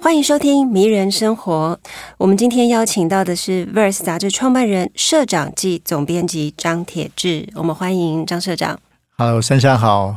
[0.00, 1.78] 欢迎收听《迷人生活》。
[2.18, 7.48] 我们今天邀请到的是《Verse》杂志创办人、社长暨总编辑张铁志。
[7.54, 8.78] 我们欢迎张社长。
[9.16, 10.16] Hello，珊珊好。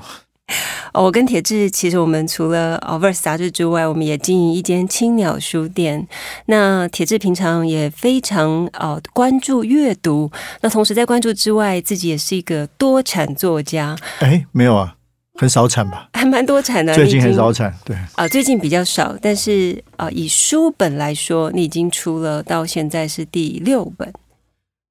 [0.94, 6.07] 哦，我跟铁志其实我们除了《Verse》杂志之外，我们也经营一间青鸟书店。
[6.45, 10.29] 那铁志平常也非常呃关注阅读，
[10.62, 13.98] 那同时在关注之外，自己也是一个多产作家。
[14.20, 14.95] 哎，没有啊。
[15.40, 16.94] 很少产吧，还蛮多产的。
[16.94, 19.16] 最近很少产，对啊，最近比较少。
[19.21, 24.12] 但是啊，以书本来说，你已经出了，到现在是第六本。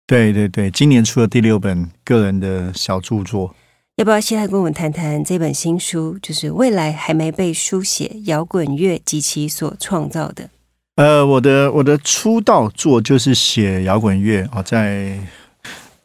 [0.07, 3.55] 对对对，今年出了第六本个人的小著作。
[3.97, 6.19] 要不要先来跟我们谈谈这本新书？
[6.21, 10.49] 就是未来还没被书写摇滚乐及其所创造的。
[10.97, 15.19] 呃，我的我的出道作就是写摇滚乐啊，在。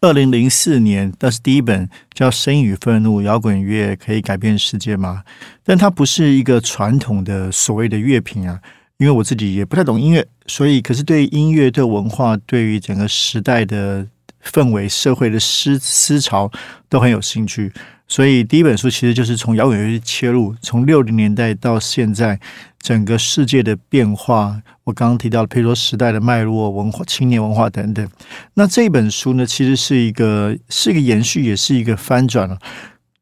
[0.06, 5.24] 二零零四年，那是第一本叫《声与愤怒》，摇滚乐可以改变世界吗？
[5.64, 8.60] 但它不是一个传统的所谓的乐评啊，
[8.98, 14.06] 因为我自己也不太懂音乐，所以可是对音乐、对文化、对于整个时代的
[14.44, 16.52] 氛围、社会的思思潮
[16.88, 17.74] 都很有兴趣。
[18.08, 22.40] 所以第一本书其实就是从摇滚乐切入，从六零年代到现在
[22.80, 24.62] 整个世界的变化。
[24.84, 28.08] 我刚刚提到，譬如说时代的脉络、文化、青年文化等等。
[28.54, 32.60] 那这本书呢，其实是一个是一个延续，也是一个翻转了。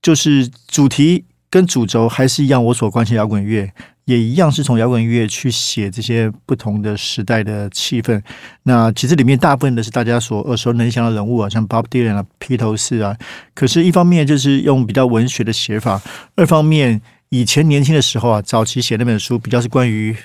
[0.02, 3.72] 就是主题跟主轴还是一样，我所关心摇滚乐
[4.06, 8.22] 也一样，是从摇滚乐去写这些不同的时代的气氛。
[8.64, 13.16] 那其实里面大部分的是大家所耳熟能详的人物啊，像 Bob Dylan 啊、披头士啊。
[13.54, 16.00] 可是，一方面就是用比较文学的写法；
[16.36, 20.16] 二方面，以前年轻的时候啊，早期写那本书比较是关于。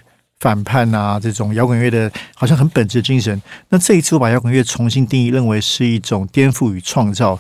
[0.41, 3.43] 反叛啊，这种摇滚乐的，好像很本质的精神。
[3.71, 7.37] 那这一次我把摇滚乐重新定义，认为是一种颠覆与创造。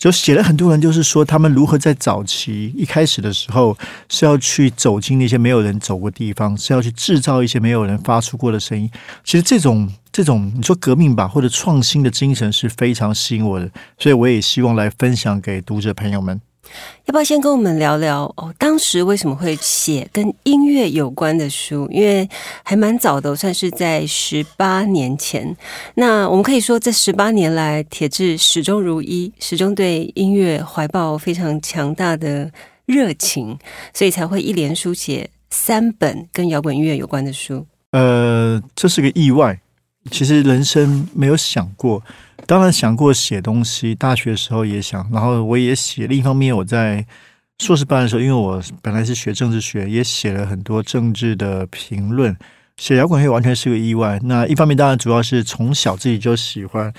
[0.00, 3.76] 就写了很多人，就是说他们如何在早期一开始的时候，
[4.08, 8.90] 是要去走进那些没有人走过地方，是要去制造一些没有人发出过的声音。
[9.22, 16.40] 其实这种这种你说革命吧，或者创新的精神是非常吸引我的，所以我也希望来分享给读者朋友们。
[17.06, 18.54] 要不要先跟我们聊聊哦？
[18.58, 21.88] 当时为什么会写跟音乐有关的书？
[21.90, 22.28] 因为
[22.62, 25.56] 还蛮早的，算是在十八年前。
[25.94, 32.50] 那我们可以说，这十八年来，铁志始终如一，始终对音乐怀抱非常强大的
[32.86, 33.58] 热情，
[33.92, 37.66] 所以才会一连书写三本跟摇滚音乐有关的书。
[37.92, 39.60] 呃，这是个意外。
[40.10, 42.02] 其实人生没有想过。
[42.46, 46.06] 当然想过写东西，大学的时候也想，然后我也写。
[46.06, 47.04] 另一方面，我在
[47.58, 52.36] 硕士班的时候，因为我本来是学政治学，也写了很多政治的评论。
[52.76, 54.18] 写摇滚乐完全是个意外。
[54.24, 56.92] 那一方面，当然主要是从小自己就喜欢，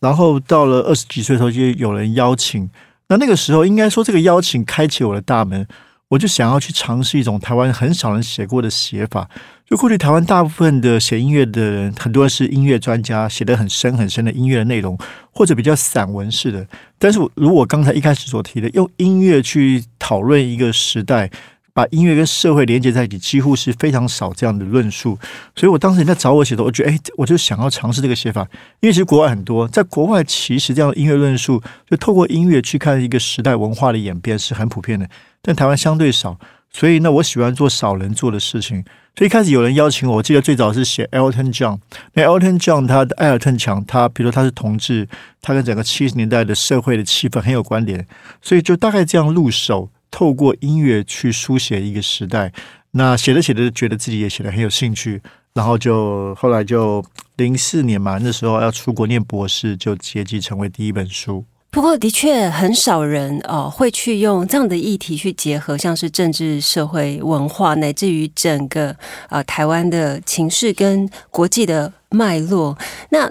[0.00, 2.68] 然后到了二十几岁的时候，就有人邀请。
[3.06, 5.66] 那那个时候，应该说这个邀请开启我的大门，
[6.08, 9.28] 我就想要去尝试一种台湾很少人写过的写法。
[9.66, 14.96] 就过去台湾大部分的写音乐的人，很多人是音乐专家，写的很深很深的音乐的内容，
[15.30, 16.66] 或者比较散文式的。
[16.98, 21.30] 但是，如果刚才一开始所提的，用音乐去讨论一个时代，
[21.78, 25.16] 把音乐跟社会连接在一起，几乎是非常少这样的论述。
[25.54, 28.44] 所以我当时人家找我写的，我觉得，哎，我就想要尝试这个写法，
[28.80, 35.08] 因为其实国外很多，在国外其实这样的音乐论述，就透过音乐去看一个时代文化的演变是很普遍的，
[35.40, 36.36] 但台湾相对少。
[36.72, 38.84] 所以，那我喜欢做少人做的事情。
[39.16, 41.78] 所以一开始有人邀请我，我记得最早是写 Elton John。
[42.14, 45.08] 那 Elton John 他的艾尔顿强，他比如说他是同志，
[45.40, 48.04] 他跟整个七十年代的社会的气氛很有关联。
[48.42, 52.52] 所以就大概这样入手，透过音乐去书写一个时代。
[52.92, 55.20] 那写着写着，觉得自己也写的很有兴趣，
[55.52, 57.04] 然后就后来就
[57.36, 61.44] 零四年嘛，那时候要出国念博士，就结集成为第一本书。
[61.70, 68.96] 不过，的确很少人哦会去用这样的议题去结合，像是政治、社会、文化，乃至于整个
[69.28, 72.76] 呃台湾的情势跟国际的脉络。
[73.10, 73.30] 那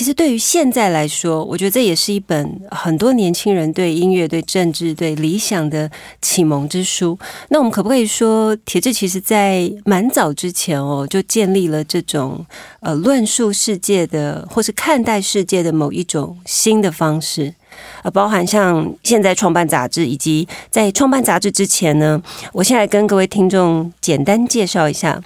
[0.00, 5.90] 其实对于现在来说，我觉得这也是一本很多年轻人对音乐、对政治、对理想的
[6.22, 7.18] 启蒙之书。
[7.50, 12.42] 那我们可不可以说，铁志其实在蛮早之前哦，就建立了这种
[12.80, 17.54] 呃论述世界的或是看待世界的某一种新的方式？
[18.02, 22.20] 呃，包含像现在创办杂志，以及在创办杂志之前呢，
[22.52, 25.20] 我先来跟各位听众简单介绍一下。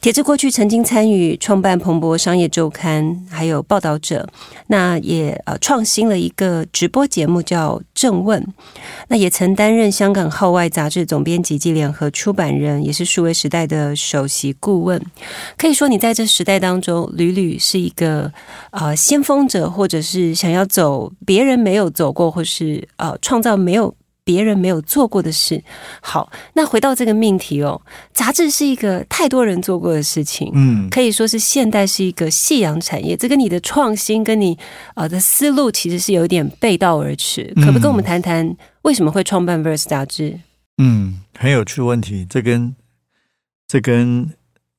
[0.00, 4.26] 铁志过去曾经参与创办《彭博商业周刊》，还有《报道者》，
[4.68, 8.42] 那也呃创新了一个直播节目叫《正问》，
[9.08, 15.00] 那也曾担任香港《号外》杂志总编辑及联合出版人，也是数位时代的首席顾问。
[15.58, 18.32] 可以说，你在这时代当中屡屡是一个
[18.70, 23.94] 呃先锋者，或者是想要走别人没有走过，或是呃创造没有。
[24.22, 25.60] 别人没有做过的事。
[26.00, 27.80] 好，那回到这个命题哦，
[28.12, 33.16] 杂志是一个太多人做过的事情，嗯，可以说是现代是一个夕阳产业。
[33.16, 34.56] 这跟你的创新，跟你
[34.94, 37.50] 呃的思路，其实是有点背道而驰。
[37.56, 40.38] 可不可以跟我们谈谈为什么会创办《Verse》杂志？
[40.78, 42.24] 嗯，很有趣的问题。
[42.28, 42.76] 这跟
[43.66, 44.30] 这跟。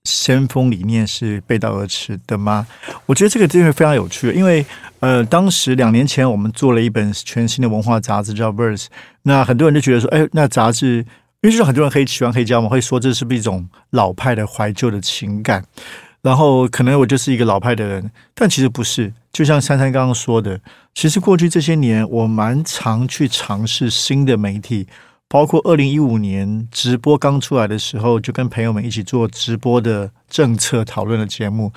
[0.03, 2.65] 先锋理念是背道而驰的吗？
[3.05, 4.65] 我觉得这个真的非常有趣，因为
[4.99, 8.85] 呃，当时两年前我们做了一本全新的文化杂志叫《Verse》，
[9.23, 10.97] 那很多人就觉得说，哎，那杂志，
[11.41, 15.63] 因为就是很多人黑喜欢黑胶嘛，会说这是不是一种老派的怀旧的情感？
[16.21, 19.13] 然后可能我就是一个老派的人，但其实不是。
[19.31, 20.59] 就像珊珊刚刚说的，
[20.93, 24.87] 其实过去这些年，我蛮常去尝试新的媒体。
[25.31, 31.71] 包括二零一五年直播刚出来的时候，就跟朋友们一起做直播的政策讨论的节目。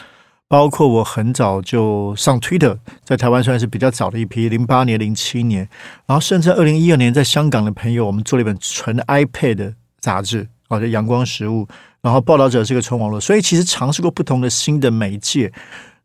[0.49, 5.69] 包括我很早就上 Twitter，在台湾算是比较早的一批，零八年、零七年，
[6.05, 11.65] 然后甚至二零一二年在香港的朋友，我们做了一本纯 iPad 的杂志，啊，叫《阳光食物》，
[12.03, 15.53] 然后报道者是个纯网络，所以其实尝试过不同的新的媒介。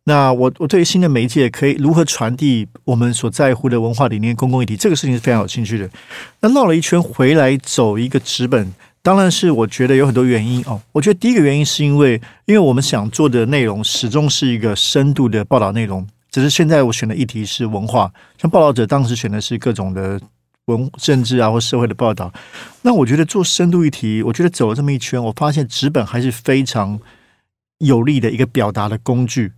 [0.10, 5.88] 那我我对于新的媒介可以如何传递我们所在乎的文化理念、公共议题，这个事情是非常有兴趣的。
[6.42, 8.74] 那绕了一圈回来走一个纸本，
[9.04, 10.82] 当然是我觉得有很多原因哦。
[10.94, 20.20] 我觉得第一个原因是因为，因为我们想做的内容始终是一个深度的报道内容，只是现在我选的议题是文化，像报道者当时选的是各种的
[20.66, 22.34] 文政治啊或社会的报道。
[22.82, 27.00] 那我觉得做深度议题，我觉得走了这么一圈，我发现纸本还是非常
[27.78, 29.52] 有利的一个表达的工具。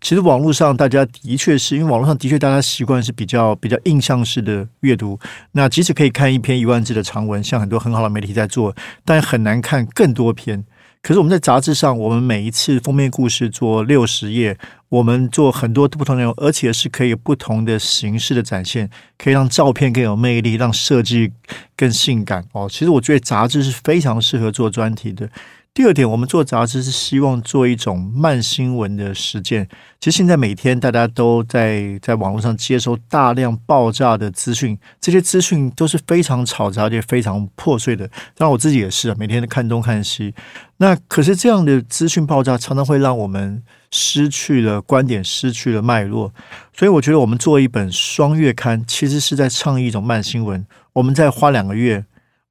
[0.00, 5.18] 其实网络上大家的确是因为网络上的确大家习惯是比较比较印象式的阅读。
[5.52, 10.64] 那即使可以看一篇一万字的长文，像很多很好的媒体在做，但很难看更多篇。
[11.02, 14.56] 可是我们在杂志上，我们每一次封面故事做六十页，
[14.88, 18.88] 我们做很多不同内容，而且是可以不同的形式的展现，
[19.18, 21.30] 可以让照片更有魅力，让设计
[21.76, 22.66] 更性感哦。
[22.70, 25.28] 其实我觉得杂志是非常适合做专题的。
[25.74, 29.68] 第二点，我们做杂志是希望做一种慢新闻的实践。
[29.98, 38.06] 其实现在每天大家都在在网络上接收大量爆炸的资讯，这些资讯都是非常嘈杂且非常破碎的。
[38.36, 40.32] 当然我自己也是啊，每天都看东看西。
[40.76, 43.60] 那可是这样的资讯爆炸，常常会让我们
[43.90, 46.32] 失去了观点，失去了脉络。
[46.72, 50.64] 所以我觉得我们做一本双月刊，其实是在倡议一种慢新闻。
[50.92, 52.04] 我们再花两个月，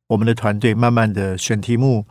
[0.08, 2.06] 我们的团队慢慢的选题目。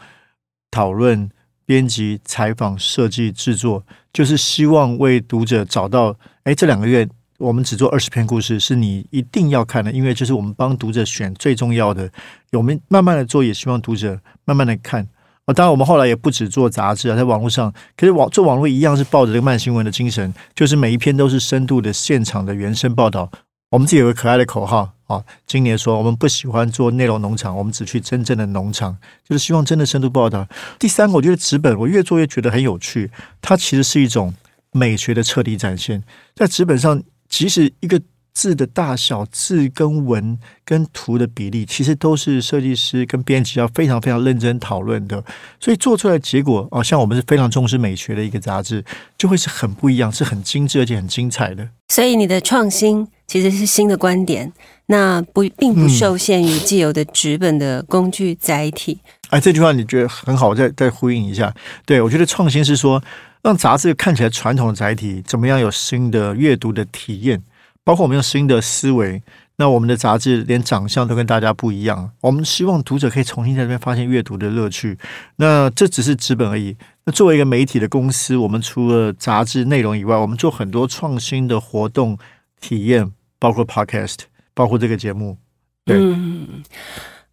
[0.73, 1.31] 讨论、
[1.65, 6.17] 编辑、采访、设计、制作，就是希望为读者找到。
[6.43, 7.09] 哎，这两个月
[7.39, 12.11] 我们只做二十篇故事，是你一定要看的，因为就是我们帮读者选最重要的。
[12.53, 15.07] 我们慢慢的做，也希望读者慢慢的看。
[15.45, 23.31] 啊，当然我们后来也不止做杂志啊，在网络上，可是网做网络一样是抱着这个慢新闻的精神，就是每一篇都是深度的现场的原声报道。
[23.73, 24.93] 我们自己有个可爱的口号。
[25.07, 28.97] 啊，今年说我们不喜欢做内容农场，我们只去真正的农场，
[29.29, 30.47] 就是希望真的深度报道。
[30.79, 33.11] 第三个，我觉得纸本我越做越觉得很有趣，
[33.43, 34.33] 它其实是一种
[34.71, 36.03] 美学的彻底展现。
[36.35, 38.01] 在纸本上，即使一个
[38.35, 45.23] 字的大小、字跟文跟图的比例，其实都是设计师跟编辑要非常非常认真讨论的。
[45.61, 48.85] 所以做出来的结果，哦，像我们是非常重视美学的一个杂志，
[49.19, 51.69] 就会是很不一样，是很精致而且很精彩的。
[51.89, 54.53] 所以你的创新其实是新的观点。
[54.87, 58.99] 那不并不受限于既有的纸本的工具载体。
[59.31, 61.55] 哎，这句话你觉得很好，我再再呼应一下。
[61.87, 63.03] 对我觉得创新是说，
[63.43, 67.41] 让杂志看起来传统的载体怎么样有新的阅读的体验，
[67.85, 69.23] 包括我们用新的思维。
[69.57, 74.99] 那我们的杂志连长相都跟大家不一样，我们希望读者可以重新在这边发现阅读的乐趣。
[75.37, 76.77] 那这只是资本而已。
[77.05, 82.19] 那作为一个媒体的公司，我们除了杂志内容以外，我们做很多创新的活动
[82.61, 84.21] 体验，包括 Podcast。
[84.55, 85.39] 包括这个节目，
[85.83, 85.97] 对，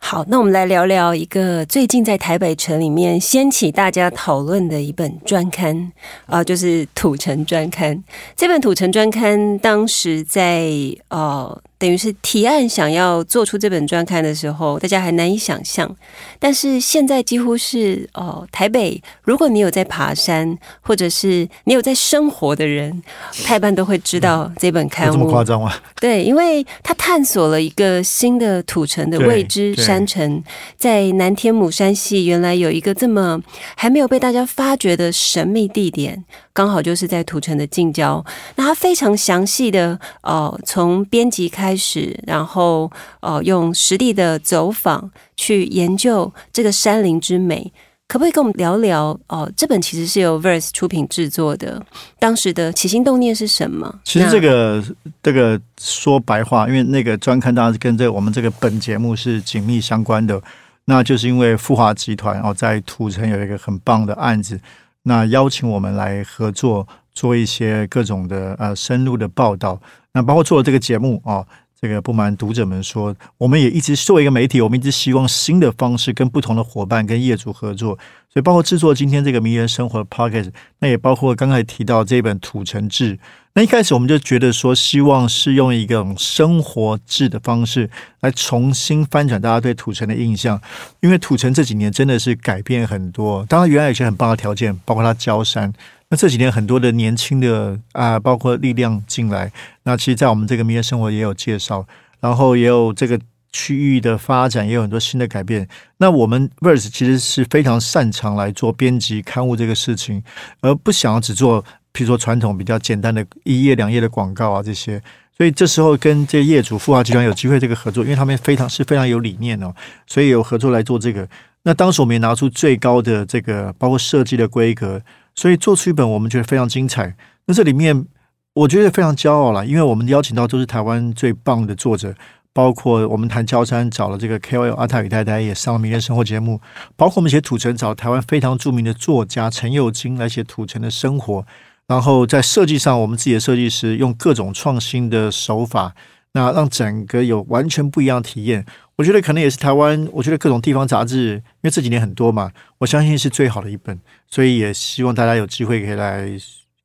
[0.02, 5.92] 好，那我们来聊聊一个最近在台北城里面掀起大家讨论的一本专刊
[6.26, 7.96] 啊，就是《土城专刊》。
[8.36, 10.72] 这本《土城专刊》当时在
[11.10, 15.90] 呃等于是提案想要做出这本专刊的时候，大家还难以想象。
[16.38, 23.02] 但是现在几乎是哦，台北，如果你有在爬山，或者是你有在生活的人，
[23.46, 25.14] 太半都会知道这本刊物。
[25.14, 25.74] 这么夸张吗？
[26.02, 30.44] 对，因为他探索了一个新的土城的未知山城，
[30.78, 33.42] 在南天母山系，原来有一个这么
[33.76, 36.26] 还没有被大家发掘的神秘地点。
[36.52, 38.26] 刚好就是在土城的近郊，
[38.58, 47.72] 那他非常详细的哦，从编辑开始，然后呃，用实地的走访去研究这个山林之美，
[48.08, 49.18] 可不可以跟我们聊聊？
[49.28, 51.84] 哦，这本其实是由 Verse 出品制作的，
[52.20, 54.00] 当时的起心动念是什么？
[54.04, 54.84] 其实这个
[55.22, 60.42] 这个说白话，因为那个专刊当然是跟这我们这个本节目是紧密相关的，
[60.86, 64.60] 那就是因为富华集团哦，在土城有一个很棒的案子。
[65.04, 66.86] 那邀请我们来合作，
[67.20, 69.78] 做一些各种的呃深入的报道。
[70.14, 71.46] 那包括做了这个节目啊，
[71.82, 78.00] 这个不瞒读者们说，我们也一直作为一个媒体，我们一直希望新的方式跟不同的伙伴跟业主合作。
[78.32, 83.20] 所以包括制作今天这个名人生活的 p o c k e t 那也包括刚才提到这本土城志。
[83.54, 87.90] 那一开始我们就觉得说，希望是用一个生活制的方式
[88.22, 90.62] 来重新翻转大家对土城的印象，
[91.02, 93.46] 因为土城这几年真的是改变很多。
[93.50, 95.74] 当然，原来有些很棒的条件，包括它焦山。
[96.10, 99.52] 那这几年很多的年轻的啊，包括力量进来。
[99.84, 101.86] 那其实，在我们这个名人生活也有介绍，
[102.22, 103.20] 然后也有这个
[103.52, 105.68] 区域的发展，也有很多新的改变。
[105.98, 110.24] 那我们 Verse 其实是非常擅长来做编辑刊物这个事情，
[110.62, 111.66] 而不想要只做。
[112.00, 115.02] 譬如说传统比较简单的一页两页的广告啊，这些，
[115.38, 119.74] 所以这时候跟这业主富华集团有机会这个合作，因为他们非常是非常有理念哦，
[120.08, 121.28] 所以有合作来做这个。
[121.64, 125.02] 那当时我们也拿出最高的这个包括设计的规格，
[125.36, 127.14] 所以做出一本我们觉得非常精彩。
[127.48, 128.06] 那这里面
[128.54, 132.16] 我觉得非常骄傲了，因为我们邀请到都是台湾最棒的作者，
[132.54, 136.62] 包括我们谈焦山找了这个 KOL 阿泰与太太也上了《明天生活》节目，
[136.96, 141.46] 包括我们写土城找台湾非常著名的作家陈友金来写土城的生活。
[141.90, 145.96] 然后在设计上，我们自己的设计师用各种创新的手法，
[146.34, 148.64] 那让整个有完全不一样的体验。
[148.98, 154.00] 我觉得可能也是台湾，我觉得各种地方杂志，因为这几年很多嘛，我相信是最好的一本。
[154.28, 156.30] 所以也希望大家有机会可以来，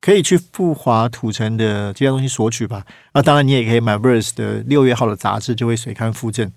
[0.01, 2.83] 可以去富华土城的这些东西索取吧。
[3.13, 6.51] 那当然，你也可以买 Verse 的六月号的杂志，就会随刊附赠。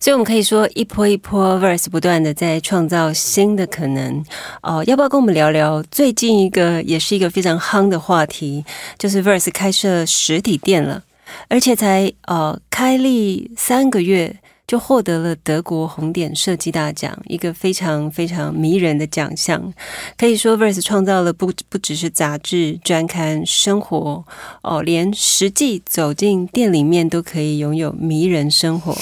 [0.00, 4.24] 所以，我们可以说一波一波 verse 不断的在创造新的可能。
[4.62, 8.64] 哦，要不要跟我们聊聊最近一个也是一个非常夯的话题，
[8.98, 11.02] 就是 verse 开设实体店了，
[11.48, 14.36] 而且才呃开立三个月。
[14.72, 19.70] 就获得了德国红点设计大奖，一个非常非常迷人的奖项。
[20.16, 24.24] 可以说，Verse 创造了不不只是杂志、专刊、生活
[24.62, 28.96] 哦，连实际走进店里面都可以拥有迷人生活。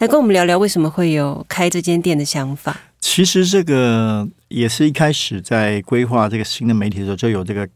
[0.00, 2.78] 来跟我们聊聊，为什么会有开这间店的想法？
[3.00, 7.66] 其实这个也是一开始在规划这个新的媒体的时候就有这个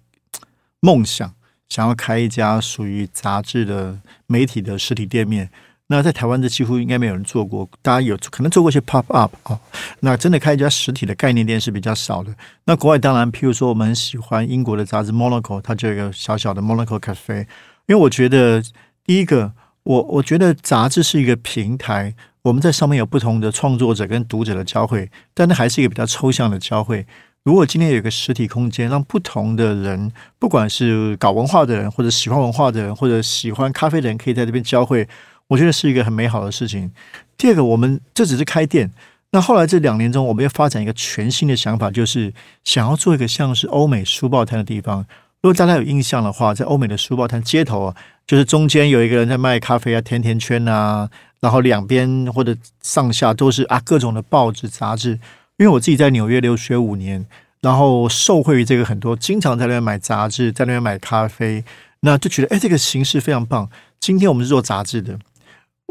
[0.81, 1.33] 梦想，
[1.71, 5.49] 想要开一家属于杂志的媒体的实体店面。
[5.93, 9.59] 那在台湾的几乎应该没有人做过，大家有可能做过一些 pop up 啊。
[9.99, 12.33] 那真的开一家实体的概念店是比较少的。
[12.67, 17.41] 那国外当然，譬如说我们喜欢英国的杂志 Monaco，它就有一个小小的 Monaco Cafe。
[17.87, 18.63] 因为我觉得
[19.05, 27.05] 第一个，我我觉得杂志是一个平台，我们在上面有不同的创作者跟读者的交汇，但那还是一个比较抽象的交汇。
[27.43, 35.09] 如果今天有一个实体空间，让不同的人，不管是搞文化的人，或者喜欢文化的人，或者喜欢咖啡的人，可以在这边交汇。
[35.51, 36.91] 我觉得是一个很美好的事情。
[37.37, 38.91] 第二个，我们这只是开店。
[39.33, 45.05] 那后来这两年中，我们要发展一个全新的想法，就是想要做一个像是欧美书报摊的地方。
[45.41, 51.09] 如果大家有印象的话，在欧美的书报摊街头啊，就是中间有一个人在卖咖啡啊、甜甜圈啊，
[51.41, 55.19] 然后两边或者上下都是啊各种的报纸杂志。
[55.57, 57.27] 因为我自己在纽约留学五年，
[57.61, 61.65] 然后受惠于这个很多，经常在那边买杂志，在那边买咖啡，
[62.01, 63.69] 那就觉得哎，这个形式非常棒。
[63.99, 65.19] 今天我们是做杂志的。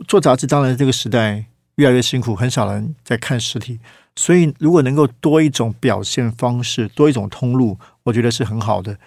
[0.08, 3.80] 做杂志当然这个时代越来越辛苦，很少人在看实体，
[4.16, 8.98] 所以如果能够多一种表现方式，多一种通路，我觉得是很好的。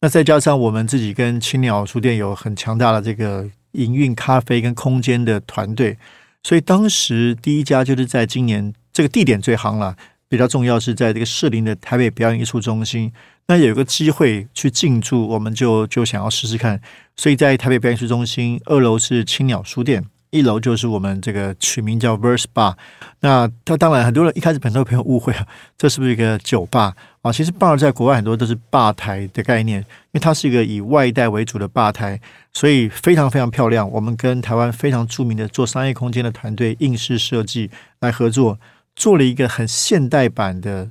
[0.00, 5.96] 那再加上我们自己跟青鸟书店有很强大的这个营运咖啡跟空间的团队，
[6.42, 9.96] 所以当时第一家就是在今年这个地点最行了，
[10.28, 13.12] 比较重要是在这个士林的台北表演艺术中心。
[13.46, 16.80] 那有个机会去进驻，我们就就想要试试看，
[17.16, 20.04] 所以在台北表演艺术中心二楼是青鸟书店。
[20.32, 22.74] 一楼就是我们这个取名叫 Verse Bar。
[23.20, 25.46] 那它当然很多人一开始很多朋友误会啊，
[25.76, 27.30] 这是不是一个酒吧啊？
[27.30, 32.18] 其实 bar 在国外很多都是吧台的概念，因为它是一个以外带为主的吧台，
[32.52, 33.88] 所以非常非常漂亮。
[33.88, 37.70] 我们跟台湾非常著名的做商业空间的团队应试设计
[38.00, 38.58] 来合作，
[38.96, 40.90] 做了一个很现代版的。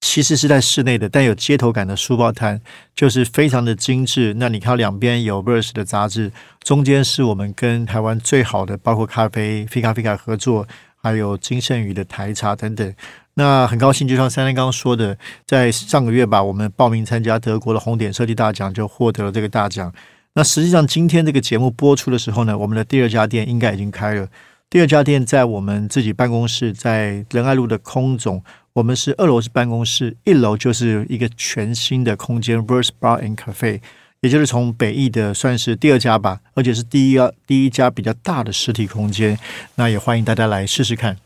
[0.00, 2.60] 其实是在室内的，但有街头感的书报摊，
[2.94, 4.32] 就是非常的精致。
[4.38, 12.94] 那你看两边有 Verse 的杂志，中间是我们跟台湾最好的，包括咖啡、菲卡菲卡合作，还有金圣宇的台茶等等。
[13.34, 19.92] 那很高兴，就像三三刚刚说的，在上个月吧，我们报名参加德国的红点设计大奖，就获得了这个大奖。
[20.34, 24.28] 那实际上今天这个节目播出的时候呢，我们的第二家店应该已经开了。
[24.70, 28.44] 第二家店在我们自己办公室，在仁爱路的空总。
[28.78, 33.80] 我们是二楼是办公室，一楼就是一个全新的空间，Verse Bar and Cafe，
[34.20, 39.36] 也就是从北艺的算是第二家吧，而且是第一家第一家比较大的实体空间。
[39.74, 41.16] 那也欢迎大家来试试看。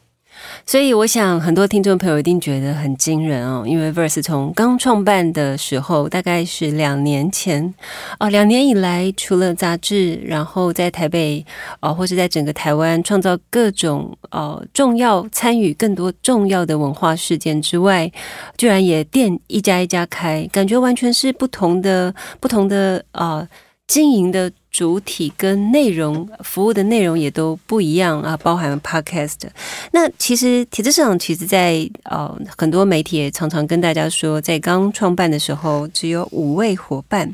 [0.67, 7.75] 所以，我想很多听众朋友一定觉得很惊人哦，因为 Verse 从刚创办的时候，大概是两年前
[8.19, 11.45] 哦，两年以来，除了杂志，然后在台北
[11.81, 18.11] 哦，或是在整个台湾创造各种呃重要参与更多重要的文化事件之外，
[18.57, 23.47] 居然也店一家一家开，感觉完全是不同的不同的啊
[23.87, 24.51] 经营的。
[24.73, 29.39] 主体跟内容服务的内容也都不一样啊，包含 podcast。
[29.93, 37.33] 那其实铁质市场其实，在呃很多媒体也常常跟大家说，在刚创办的时候只有五位伙伴，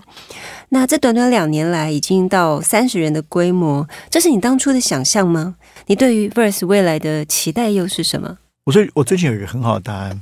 [0.71, 5.55] 那这短短两年来已经到三十人的规模，这是你当初的想象吗？
[5.87, 8.39] 你对于 Verse 未来的期待又是什么？
[8.65, 10.21] 我最我最近有一个很好的答案。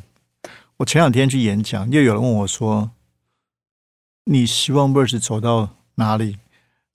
[0.76, 2.90] 我前两天去演讲，又有人问我说
[4.30, 6.36] ：“你希望 Verse 走到哪里？”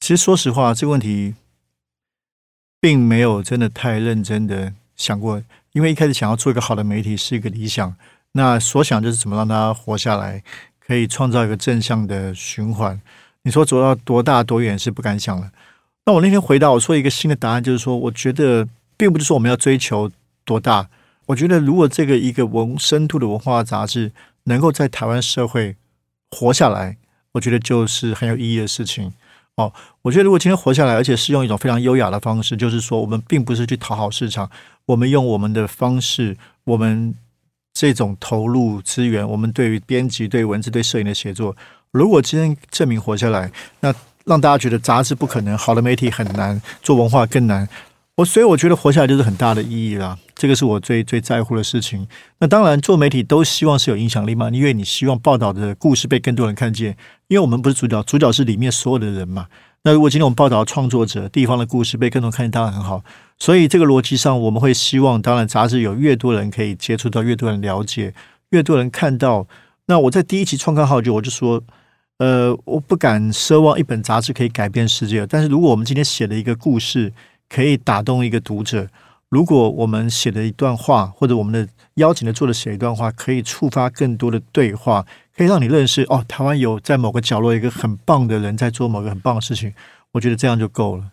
[0.02, 1.36] 其实，说实话，这个问题
[2.80, 5.44] 并没有真的太认真的想过。
[5.74, 7.96] 因为一开始想要做一个好的媒体是一个理想，
[8.32, 10.44] 那所想就是怎么让它活下来，
[10.80, 13.00] 可以创造一个正向的循环。
[13.44, 15.52] 你说走到多大多远是不敢想了。
[16.08, 18.68] 那我那天回答我说一个新的答案，就是说，我觉得
[18.98, 20.12] 并不是说我们要追求
[20.44, 20.90] 多大。
[21.28, 24.12] 我觉得如果这个一个文深度的文化杂志
[24.46, 25.76] 能够在台湾社会
[26.32, 26.98] 活下来，
[27.34, 29.14] 我觉得就是很有意义的事情。
[29.58, 34.50] 哦，我觉得如果今天活下来，而且是用一种非常优雅的方式，就是说，我们并不是去讨好市场，
[34.86, 37.14] 我们用我们的方式，我们
[37.74, 41.56] 这种投入资源，我们对于编辑、对文字、对摄影的写作，
[41.92, 43.94] 如果今天证明活下来，那
[44.26, 47.68] 让大家觉得杂志不可能，好的媒体很难，做文化更难。
[48.22, 52.08] 我所以我觉得活下来就是很大的意义啦，这个是我最最在乎的事情。
[52.40, 56.96] 那当然，做媒体都希望是有影响力嘛，因为你希望报道的故事被更多人看见。
[57.28, 59.48] 因为我们不是主角，主角是里面所有的人嘛。
[59.84, 63.04] 那如果今天我们报道创作者、地方的故事被更多人看见，当然很好。
[63.40, 68.14] 所以这个逻辑上，我们会希望，当然杂志有越多人可以接触到，越多人了解，
[68.52, 69.48] 越多人看到。
[69.88, 71.64] 那我在第一期创刊号就我就说，
[72.20, 77.12] 呃，我不敢奢望一本杂志可以改变世界，但是如果我们今天写了一个故事。
[77.52, 78.88] 可以打动一个读者。
[79.30, 89.74] 如果我们写的一段话，或者我们的邀请的作者写一段话，可以触发更多的对话，可以让你认识哦，台湾有在某个角落一个很棒的人在做某个很棒的事情，
[90.12, 91.12] 我觉得这样就够了。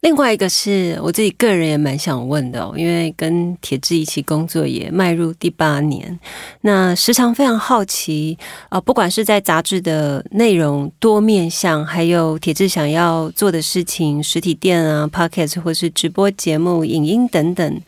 [0.00, 6.16] 另外一个是我自己个人也蛮想问的，因为跟铁志一起工作也迈入第八年，
[6.60, 17.80] 那时常非常好奇啊，不管是在杂志的内容多面向，还有铁志想要做的事情，实体店啊、podcast 或是直播节目、影音等等，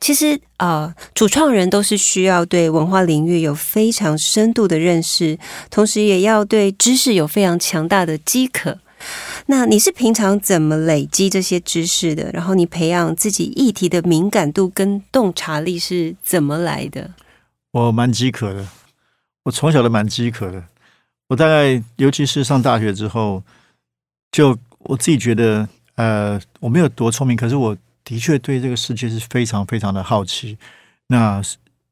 [0.00, 5.38] 其实啊，主创人都是需要对文化领域有非常深度的认识，
[5.70, 8.78] 同时也要对知识有非常强大的饥渴。
[9.46, 12.30] 那你是平常怎么累积这些知识的？
[12.32, 17.10] 然后你培养自己议题的敏感度跟洞察力是怎么来的？
[17.72, 18.66] 我蛮饥渴的，
[19.42, 20.64] 我从小都蛮饥渴的。
[21.28, 23.42] 我大概尤其是上大学之后，
[24.30, 30.56] 就我自己觉得，呃，我没有多聪明，可是我的确对这个世界是非常非常的好奇。
[31.08, 31.42] 那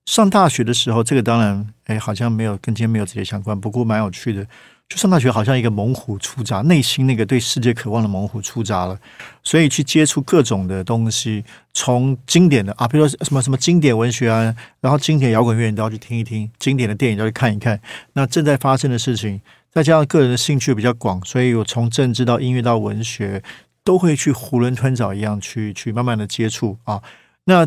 [0.06, 4.46] 上大学的时候，这个当然，哎，好像没有跟今天没有直接相关，不过蛮有趣的。
[4.92, 8.98] 就上大学好像一个猛虎出闸，内心那个对世界渴望的猛虎出闸了，
[9.42, 17.81] 所以去接触各种的东西，从经典的啊，比如说什么什么经典文学啊，然后经典摇滚乐你都要去听一听，经典的电影都要去看一看。
[18.12, 23.42] 那正在发生的事情，再加上个人的兴趣比较广，所以我从政治到音乐到文学，
[23.83, 27.02] 都会去囫囵吞枣一样去去慢慢的接触啊。
[27.44, 27.66] 那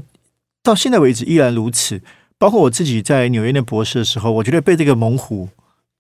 [0.62, 2.00] 到现在为止依然如此，
[2.38, 5.50] 包括我自己在纽约念博士的时候，我觉得被这个猛虎。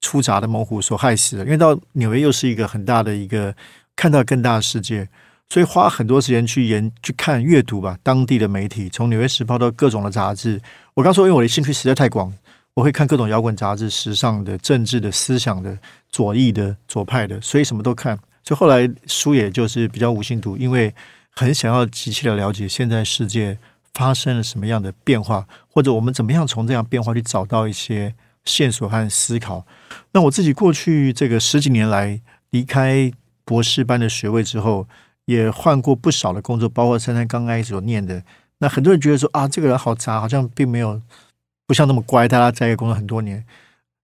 [0.06, 3.52] 出闸的猛虎所害死的，因为到纽约又是一个很大的一个
[3.96, 5.10] 看到更大的世界，
[5.50, 10.62] 所以花很多时间去研去看阅读吧，当地的媒体，从《纽约时报》到各种的杂志。
[10.94, 12.32] 我刚说，因为我的兴趣实在太广，
[12.76, 15.76] 我会看各种摇滚杂志、时尚的、政治的、思想的、
[16.12, 18.16] 左翼的、左派的，所以什么都看。
[18.44, 20.94] 所以后来书也就是比较无心读，因为
[21.32, 23.58] 很想要急切的了解现在世界
[23.96, 28.14] 发生了什么样的变化，或者我们怎么样从这样变化去找到一些
[28.46, 29.66] 线索和思考。
[30.12, 33.12] 那我自己过去这个十几年来离开
[33.44, 34.88] 博士班的学位之后。
[35.26, 38.22] 也换过不少的工作，包括珊珊刚开始所念的。
[38.60, 41.02] 那很多人觉得说啊，这个人好杂，好像并没有
[41.66, 42.28] 不像那么乖。
[42.28, 43.44] 大家在一个工作很多年，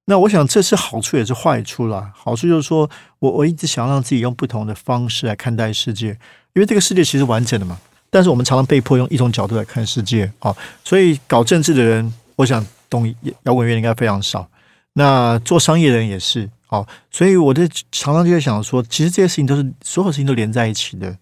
[0.05, 2.11] 那我想这是好处也是坏处啦。
[2.15, 6.17] 好处就是说我我一直想让自己用不同的方式来看待世界，
[6.53, 7.79] 因为这个世界其实完整的嘛。
[8.09, 10.51] 但是我们常常被迫用一种角度来看世界啊，
[10.83, 14.47] 所以搞政治的人，我想懂摇滚乐应该非常少。
[14.93, 16.47] 那做商业的人也是。
[16.69, 21.17] 哦，所以我就常常就在想说，其实这些事情都是所有事情都连在一起的。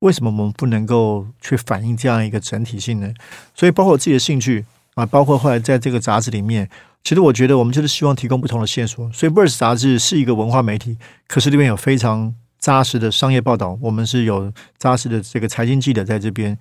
[0.00, 3.12] 为什么我们不能够去反映这样一个整体性呢？
[3.54, 6.68] 所以，包括我自己的兴趣啊，包括后来在这个杂志里面，
[7.04, 9.08] 其实我觉得我们就是希望提供不同的线索。
[9.12, 10.96] 所以，Verse 杂志是一个文化媒体，
[11.28, 13.78] 可是里面有非常扎实的商业报道。
[13.80, 16.58] 我们是有扎实的这个财经记者在这边，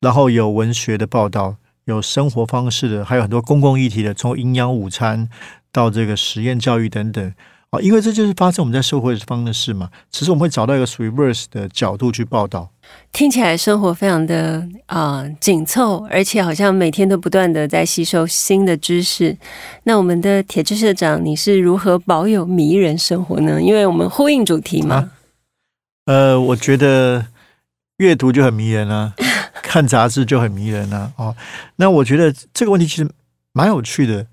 [0.00, 1.56] 然后有文学的报道，
[1.90, 5.28] 有生活方式的，还有很多公共议题的，从营养午餐
[5.70, 7.34] 到这个实验教育等等。
[7.70, 9.90] 啊，因为这就是发生我们在社会方的事嘛。
[10.10, 12.68] 其实我们会找到一个属于 verse 的角度去报道。
[13.12, 19.38] 听起来生活非常的啊紧凑，而且好像每天都不断的在吸收新的知识。
[19.84, 23.62] 那我们的铁志社长，你是如何保有迷人生活呢？
[23.62, 25.12] 因为我们呼应主题嘛。
[26.06, 27.26] 呃，我觉得
[27.98, 29.14] 阅读就很迷人啊，
[29.70, 31.12] 看杂志就很迷人啊。
[31.14, 31.36] 哦，
[31.76, 33.08] 那我觉得这个问题其实
[33.52, 34.26] 蛮有趣的。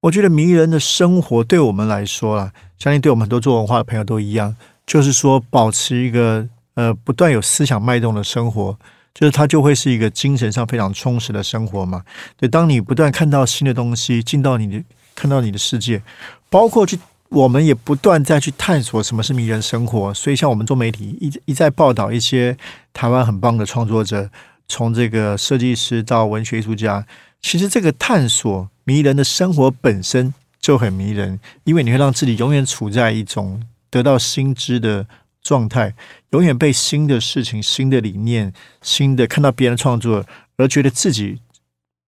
[0.00, 2.52] 我觉得迷人的生活对我们来说啊。
[2.76, 4.54] 相信对我们很多做文化的朋友都一样，
[4.86, 8.76] 就是说保持一个呃不断有思想脉动的生活，
[9.14, 12.02] 就是它就会是一个精神上非常充实的生活嘛。
[12.36, 16.02] 对，当你不断看到新的东西进到你的看到你的世界，
[16.50, 16.98] 包括去
[17.30, 20.12] 我们也不断再去探索什么是迷人生活。
[20.12, 22.54] 所以像我们做媒体一一再报道一些
[22.92, 24.28] 台湾很棒的创作者，
[24.74, 27.06] 从这个设计师到文学艺术家，
[27.40, 30.34] 其实这个探索迷人的生活本身。
[30.64, 35.06] 就很迷人，因为你会让自己永远处在一种得到新知的
[35.42, 35.92] 状态，
[36.30, 40.24] 永远被新的事情、新的理念、新的看到别人创作，
[40.56, 41.38] 而觉得自己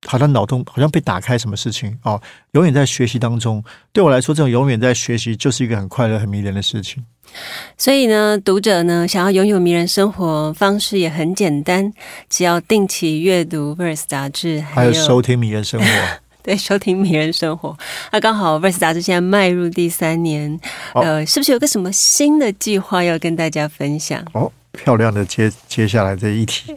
[0.07, 2.19] 好像脑洞好像被打开，什么事情哦，
[2.53, 3.63] 永远在学习当中。
[3.93, 7.05] 对我来说，这种永远在学习就是一个很快乐、很迷人的事情。
[7.79, 11.93] 所以呢，读者呢想要拥有迷人生活方式也很简单，
[12.29, 15.87] 只要定期阅读《Verse》杂志，还有收听《迷人生活
[16.43, 17.71] 》。对，收听《迷人生活》。
[18.13, 20.59] 那刚好《Verse》杂志现在迈入第三年，
[20.95, 24.25] 呃，是不是有个什么新的计划要跟大家分享？
[24.33, 26.77] 哦，漂亮的接接下来这一题。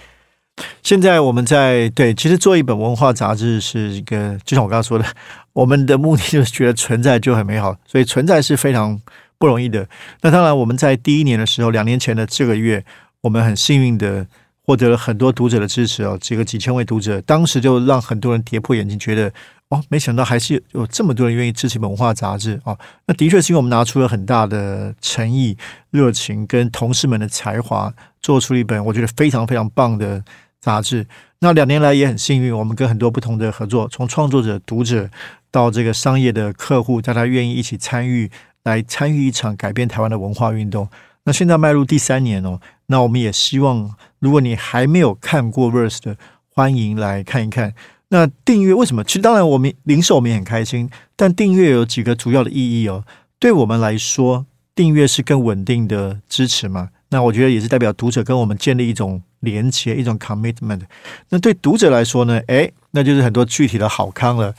[0.84, 5.06] 现在我们在对，其实做一本文化杂志是一个，就像我刚刚说的，
[5.54, 9.00] 我们的目的就是觉得存在就很美好，所以存在是非常
[9.40, 9.88] 不容易的。
[10.22, 12.86] 那当然，我们在第一年的时候，两年前的这个月，
[13.22, 14.28] 我们很幸运的。
[14.62, 19.34] 获得了很多读者的支持哦，这个几千位读者，当时就让很多人跌破眼镜，觉得
[19.70, 22.78] 哦，没想到还是有这么多人愿意支持文化杂志哦。
[23.08, 25.58] 那的确是因为我们拿出了很大的诚意、
[25.90, 30.24] 热情跟同事们的才华，做出了一本我觉得非常非常棒的
[30.62, 31.08] 杂志。
[31.40, 35.10] 那两年来也很幸运，我们跟很多不同的合作，从创作者、读者
[35.50, 38.30] 到这个商业的客户，大家愿意一起参与，
[38.64, 40.88] 来参与一场改变台湾的文化运动。
[41.24, 43.96] 那现在迈入第三年哦，那我们也希望。
[44.20, 46.18] 如果你还没有看过 Verse 的，
[46.50, 47.74] 欢迎来看一看。
[48.10, 49.04] 那订阅为什么？
[49.04, 53.06] 其实当然，我们零售我们也很开心，但订阅有几个主要的意义哦。
[53.38, 54.46] 对我们来说，
[54.76, 56.90] 订阅是更稳定的支持嘛。
[57.10, 60.82] 那我觉得也是代表读者跟我们建立一种连接，一种 commitment。
[61.30, 62.42] 那对读者来说呢？
[62.48, 64.54] 诶，那就是很多具体的好康了。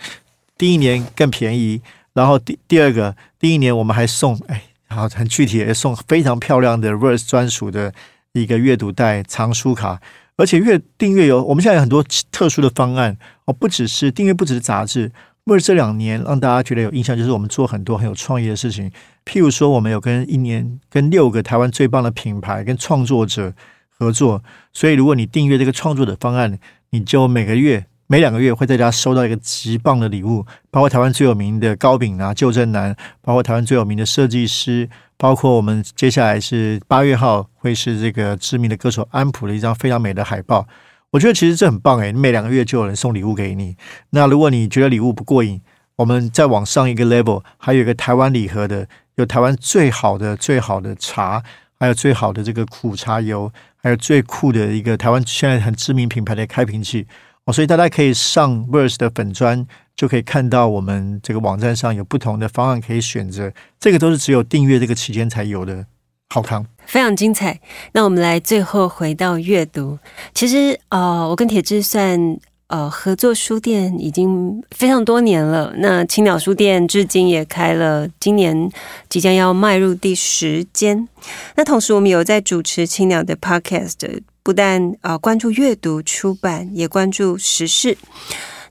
[0.57, 1.83] 第一年更便宜，
[2.15, 7.93] 然后第第二个，第一年我们还送，哎，好很具体，送非常漂亮的 Verse 专属的。
[8.33, 10.01] 一个阅读袋、藏书卡，
[10.37, 15.11] 而且越订阅有，我们现在有很多特殊的方案哦，不只是订阅，不只是杂志。
[15.47, 18.89] 为了这两年让大家觉得有印象，就是我们做很多很有创意的事情。
[19.25, 23.53] 譬如说，我们有跟一年跟六个台湾最棒的品牌跟创作者
[23.89, 24.41] 合作，
[24.73, 26.57] 所以如果你订阅这个创作者方案，
[26.91, 27.87] 你就每个月。
[28.11, 32.93] 每两个月会在家收到一个极棒的礼物，包括台湾最有名的糕饼啊，旧正南，
[33.23, 40.67] 包括台湾最有名的设计师，包括我们接下来是八月号会是这个知名的歌手安普的一张非常美的海报。
[41.13, 43.77] 我觉得其实这很棒诶，每两个月就有人送礼物给你。
[44.11, 45.61] 那如果你觉得礼物不过瘾，
[45.95, 51.41] 我们再往上一个 level，还有一个台湾礼盒的，有台湾最好的最好的茶，
[51.79, 57.07] 还有最好的这个苦茶油，还有最酷的一个台湾现在很知名品牌的开瓶器
[57.53, 65.87] 所以大家可以上 Verse 的粉砖，就可以看到我们这个网站上有不同的方案可以选择，这个都是只有订阅这个期间才有的。
[66.33, 67.61] 好康，非常精彩。
[67.93, 69.99] 那我们来最后回到阅读，
[70.33, 72.39] 其实呃，我跟铁志算。
[72.71, 75.75] 呃，合作书店已经非常多年了。
[75.79, 78.71] 那青鸟书店至今也开了，今年
[79.09, 81.09] 即将要迈入第十间。
[81.57, 87.99] 那同时，我们有在主持青鸟的 Podcast，不但啊关注阅读出版，也关注时事。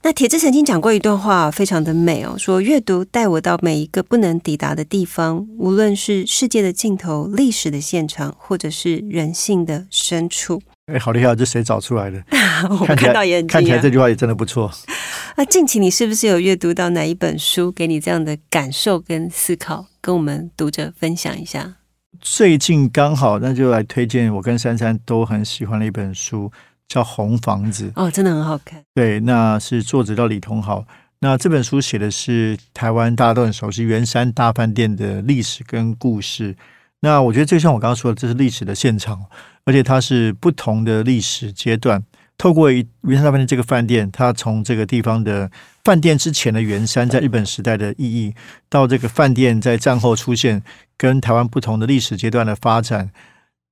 [0.02, 10.62] 那铁志曾经讲过一段话，非常的美哦，说阅读带我到每一个不能抵达的地方，无论是世界的尽头、历史的现场，或者是人性的深处。
[10.92, 11.36] 哎，好厉害！
[11.36, 12.24] 这谁找出来的？
[12.70, 14.72] 我看到也看起来这句话也真的不错。
[15.38, 21.76] 那近期你是不是有阅读到哪一本书，给你这样的感受跟思考，跟我们读者分享一下？
[22.20, 26.52] 最近刚好，那就来推荐我跟珊珊都很喜欢的一本书，
[26.88, 27.88] 叫《红房子》。
[27.96, 28.84] 哦，真的很好看。
[28.94, 30.86] 对，那是作者叫李同豪。
[31.22, 36.56] 那这本书写的是台湾大家都很熟悉圆山大饭店的历史跟故事。
[37.02, 39.26] 那我觉得就像我刚刚说的，这是历史的现场。
[39.66, 42.04] 而且它是不同的历史阶段，
[42.40, 45.52] 透过云山大饭店这个饭店，它从这个地方的
[45.84, 48.34] 饭店之前的圆山在日本时代的意义，
[48.68, 50.64] 到这个饭店在战后出现，
[50.98, 53.12] 跟台湾不同的历史阶段的发展，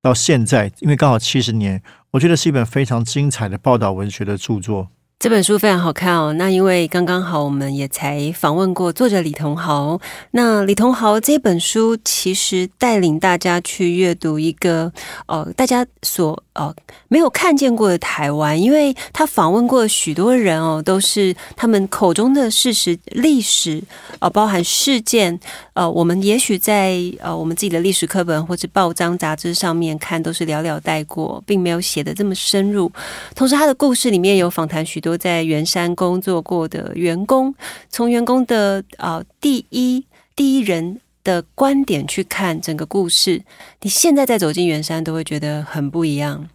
[0.04, 4.90] 到现在，因为刚好七十年，我觉得是一本非常精彩的报道文学的著作。
[5.20, 6.32] 这本书非常好看哦。
[6.34, 10.00] 那因为刚刚好，我们也才访问过作者李同豪。
[10.30, 14.94] 那李同豪这本书其实带领大家去阅读一个
[15.26, 16.72] 呃，大家所呃
[17.08, 18.62] 没有看见过的台湾。
[18.62, 23.82] 因为他访问过许多人哦，都是他们口中的事实、历史
[24.20, 25.40] 呃，包含事件
[25.74, 32.92] 呃，我们也许在呃我们自己的历史课本或者报章杂志上面看，都是寥寥带过，并没有写的这么深入。
[33.34, 35.07] 同时，他的故事里面有访谈许多。
[35.08, 37.56] 都在圆山工作过的员工，
[37.90, 43.42] 从员工的啊第一第一人的观点去看整个故事，
[43.84, 46.50] 你现在再走进圆山，都会觉得很不一样。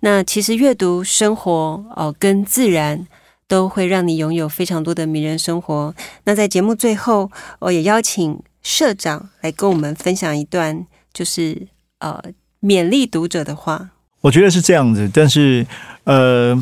[0.00, 1.52] 那其实阅读生活
[1.94, 3.06] 哦，跟自然
[3.46, 5.94] 都会让你拥有非常多的迷人生活。
[6.24, 7.30] 那在节目最后，
[7.60, 11.68] 我也邀请社长来跟我们分享一段，就是
[12.00, 12.20] 呃
[12.60, 13.90] 勉励读者的话。
[14.22, 15.64] 我觉得是这样子，但是
[16.02, 16.60] 呃。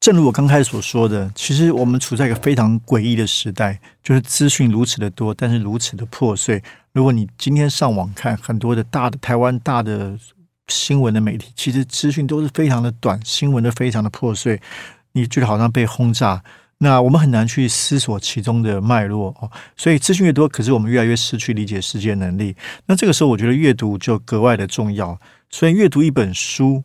[0.00, 6.62] 正如我刚开始所说的，其实我们处在一个非常诡异的时代，就是资讯如此的多，但是如此的破碎。
[6.92, 10.16] 如果你今天上网看很多的大的台湾大的
[10.68, 14.60] 新闻的媒体，其实资讯都是非常的短，新闻都非常的破碎，
[15.12, 16.42] 你觉得好像被轰炸。
[16.78, 19.50] 那我们很难去思索其中的脉络哦。
[19.76, 22.54] 所以资讯越多，可是我们越来越失去理解世界能力。
[22.86, 25.20] 那这个时候，我觉得阅读就格外的重要。
[25.50, 26.84] 所以阅读一本书。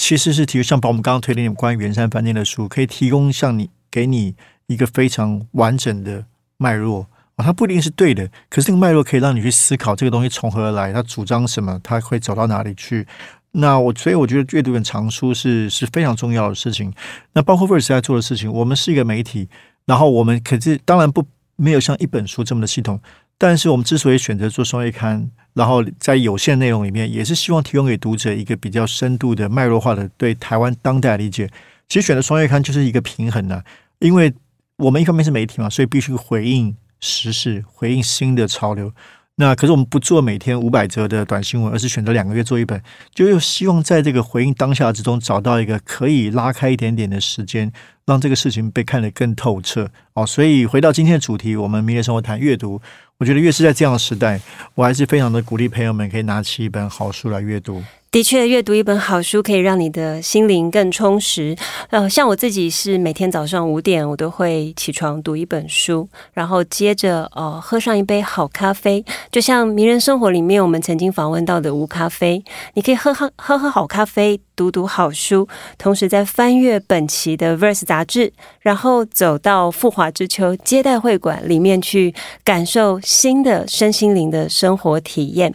[0.00, 4.34] 其实是提供像把我们刚刚推荐关于圆山饭店的书，可以提供像你给你
[4.66, 6.24] 一个非常完整的
[6.56, 13.06] 脉络啊，它不一定是对的，可是这个脉络可以让你去思考这个东西从何而来，它主张什么，它会走到哪里去。
[13.50, 16.90] 那我所以我觉得阅读本长书是是非常重要的事情。
[17.34, 19.50] 那包括 Verse 在做的事情，我们是一个媒体，
[19.84, 22.98] 然后我们可是当然不没有像一本书这么的系统。
[23.36, 31.50] 但是我们之所以选择做双月刊，然后在有限内容里面，也是希望提供给读者一个比较深度的脉络化的对台湾当代理解。
[31.88, 33.62] 其实选择双月刊就是一个平衡呢，
[33.98, 34.32] 因为
[34.76, 38.92] 我们一方面是媒体嘛，所以必须回应时事，回应新的潮流。
[39.36, 42.80] 那可是我们不做每天五百则的短新闻，而是选择两个月做一本，
[43.14, 47.72] 就又希望在这个回应当下之中找到一个可以拉开一点点的时间，
[48.04, 49.90] 让这个事情被看得更透彻。
[50.12, 52.80] 哦，所以回到今天的主题，我们明日生活谈阅读。
[53.20, 54.40] 我觉得越是在这样的时代，
[54.74, 57.84] 我还是非常的鼓励朋友们可以拿起一本好书来阅读。
[58.12, 61.54] 的确，阅读一本好书可以让你的心灵更充实。
[61.90, 69.04] 呃，像我自己是每天早上五点，我都会起床读一本书，然后接着呃喝上一杯好咖啡。
[69.30, 72.42] 就像《名人生活》里面我们曾经访问到的无咖啡，
[72.74, 75.46] 你可以喝喝喝喝好咖啡，读读好书，
[75.78, 85.54] 同时在翻阅本期的《Verse》杂志，然后走到富华之秋接待会馆里面去感受新的身心灵的生活体验。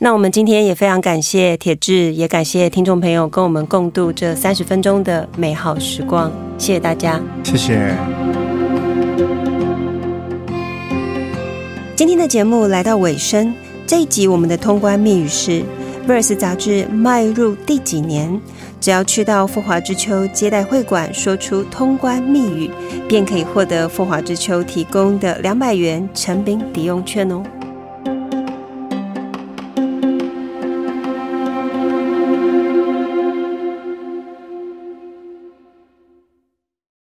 [0.00, 2.12] 那我们今天也非常感谢铁志志。
[2.14, 7.94] 也感谢听众朋友跟我们共度这三十分钟的美好时光，谢谢大家，谢谢。
[11.94, 13.54] 今天的节目来到尾声，
[13.86, 15.50] 这一集我们的通关密语是
[16.08, 18.40] 《Verse》杂志迈入第几年？
[18.80, 22.70] 只要去到富华之秋接待会馆，说出通关密语，
[23.08, 27.42] 便可以获得富华之秋提供的两百元成品抵用券哦。